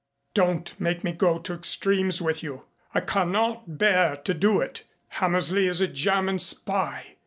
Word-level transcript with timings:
Don't 0.33 0.73
make 0.79 1.03
me 1.03 1.11
go 1.11 1.37
to 1.37 1.53
extremes 1.53 2.23
with 2.23 2.41
you. 2.41 2.65
I 2.95 3.01
cannot 3.01 3.77
bear 3.77 4.15
to 4.15 4.33
do 4.33 4.59
it. 4.59 4.83
Hammersley 5.09 5.67
is 5.67 5.79
a 5.79 5.87
German 5.87 6.39
spy. 6.39 7.17